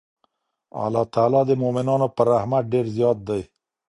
[0.83, 3.41] الله تعالی د مؤمنانو په رحمت ډېر زیات دی.